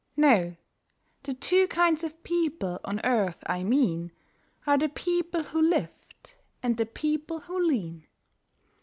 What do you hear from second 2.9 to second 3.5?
earth